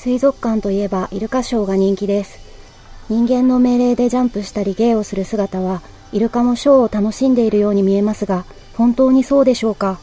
[0.00, 2.38] 水族館といえばイルカショーが人気です。
[3.08, 5.82] 人間の命令でジャンプしたり芸をする姿は、
[6.12, 8.44] イルカもショーを楽しんでいるように見えますが、
[8.76, 9.98] 本当にそうでしょうか？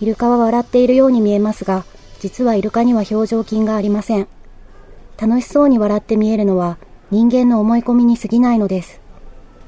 [0.00, 1.84] イルカは笑っているように見えますが、
[2.20, 4.28] 実はイルカには表情筋がありません。
[5.20, 6.78] 楽しそうに笑って見えるのは
[7.10, 8.98] 人間の思い込みに過ぎないのです。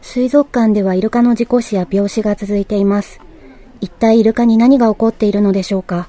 [0.00, 3.20] 水族館ではイルカの事故死や病死が続いています。
[3.82, 6.08] 一体イルカに何が起こっているのでしょうか？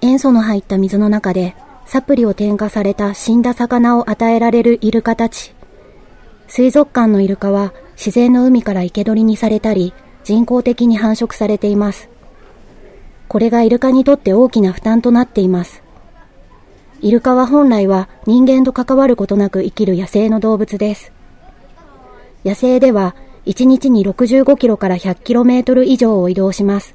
[0.00, 1.54] 塩素の入った水の中で
[1.90, 5.52] サプリを添加された死んだ魚を与えられるイルカたち。
[6.46, 9.92] 水族館のイルカは自然の海から生け捕りにされたり
[10.22, 12.08] 人工的に繁殖されています。
[13.26, 15.82] これがイルカにとって大きな負担となっています。
[17.00, 21.10] イルカは本来は人間と関わることなく生きる野生の動物です。
[22.44, 23.16] 野生では
[23.46, 26.94] 1日に65キロから100キロメートル以上を移動します。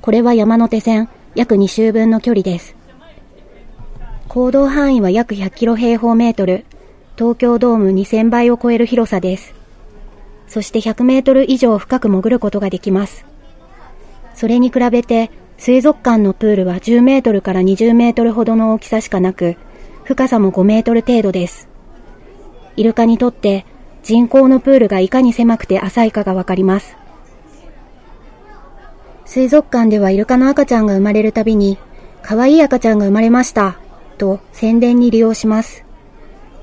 [0.00, 2.80] これは山手線約2周分の距離です。
[4.32, 6.64] 行動範囲は約100キロ平方メートル、
[7.18, 9.54] 東京ドーム2000倍を超える広さです。
[10.48, 13.26] そして100メートル以上深く潜ることができます。
[14.34, 19.56] それに比べて、水族館のプールは10メートルから20メートルほどの大きさしかなく、
[20.04, 21.68] 深さも5メートル程度です。
[22.76, 23.66] イルカにとって
[24.02, 26.96] 人工のプールがいかに狭くて浅いかがわかります。
[29.26, 31.76] 水族館ではイルカの赤ちゃんが生まれるたびに、
[32.22, 33.76] 可愛い赤ちゃんが生まれました、
[34.22, 35.84] と宣伝に利用します。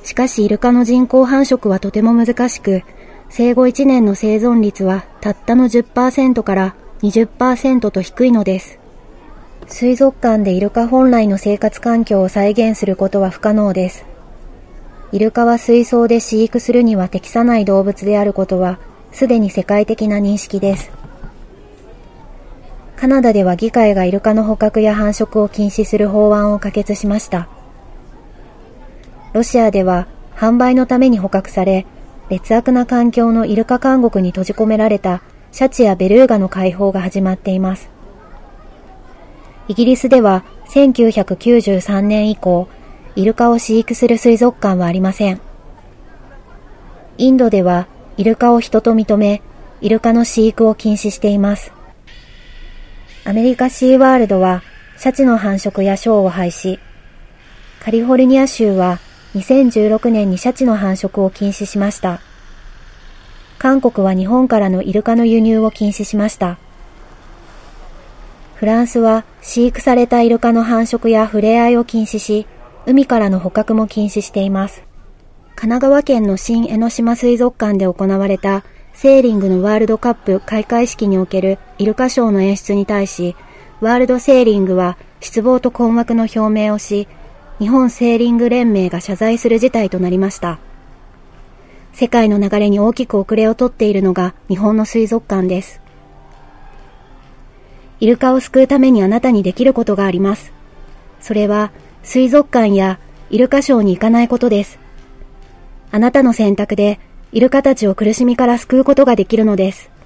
[0.02, 2.84] しかしイルカの人工繁殖はとても難しく、
[3.28, 8.80] 生後1年の生存率はたったの10%から20%と低いのです。
[9.68, 14.06] 水族館でイルカ本来の生活環境を再現することは不可能です。
[15.12, 18.80] イルカは水槽で飼育するには適さない動物であることは、
[19.12, 20.99] すでに世界的な認識です。
[23.00, 27.48] カナダでは議会がイルカの捕獲や繁殖を禁止する法案を可決しました。
[29.32, 31.86] ロシアでは販売のために捕獲され、
[32.30, 35.22] 劣悪な環境のイルカ監獄に閉じ込められた
[35.54, 37.90] シャチやベルーガの解放が始まっています。
[39.70, 42.68] イギリスでは1993年以降、
[43.16, 45.40] イルカを飼育する水族館はありません。
[47.18, 49.42] インドではイルカを人と認め、
[49.80, 51.79] イルカの飼育を禁止しています。
[53.26, 54.64] アメリカシーワールドは
[54.98, 56.80] シャチの繁殖やショーを廃止。
[57.82, 59.00] カリフォルニア州は
[59.36, 62.22] 2016年にシャチの繁殖を禁止しました。
[63.58, 66.58] 韓国は日本からのイルカの輸入を禁止しました。
[68.56, 72.48] フランスは飼育されたイルカの繁殖や触れ合いを禁止し、
[72.86, 74.84] 海からの捕獲も禁止しています。
[75.56, 78.64] 神奈川県の新江ノ島水族館で行われた
[78.94, 83.36] セーリングのワールドカップ開会式におけるイルカショーの演出に対し、
[83.82, 87.08] ワールドセーリングは失望と困惑の表明をし、
[87.60, 90.60] 日本セーリング連盟が謝罪する事態となりました。
[91.94, 95.82] 世界の流れに大きく遅れをとっているのが日本の水族館です。
[98.00, 100.54] イルカを救うためにあなたにできることがあります。
[101.20, 101.72] それは
[102.04, 104.80] 水族館やイルカショーに行かないことです。
[105.92, 107.00] あなたの選択で
[107.32, 109.99] イルカたちを苦しみから救うことができるのです。